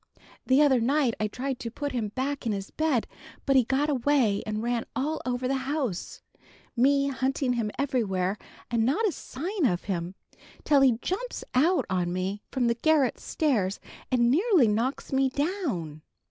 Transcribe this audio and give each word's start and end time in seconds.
The 0.47 0.63
other 0.63 0.79
night 0.79 1.13
I 1.19 1.27
tried 1.27 1.59
to 1.59 1.69
put 1.69 1.91
him 1.91 2.07
back 2.15 2.47
in 2.47 2.53
his 2.53 2.71
bed, 2.71 3.05
but 3.45 3.55
he 3.55 3.63
got 3.65 3.87
away 3.87 4.41
and 4.47 4.63
ran 4.63 4.87
all 4.95 5.21
over 5.27 5.47
the 5.47 5.53
house, 5.69 6.23
me 6.75 7.09
hunting 7.09 7.53
him 7.53 7.69
everywhere, 7.77 8.39
and 8.71 8.83
not 8.83 9.07
a 9.07 9.11
sign 9.11 9.63
of 9.67 9.83
him, 9.83 10.15
till 10.63 10.81
he 10.81 10.97
jumps 11.03 11.43
out 11.53 11.85
on 11.87 12.11
me 12.11 12.41
from 12.51 12.65
the 12.65 12.73
garret 12.73 13.19
stairs 13.19 13.79
and 14.11 14.31
nearly 14.31 14.67
knocks 14.67 15.13
me 15.13 15.29
down. 15.29 16.01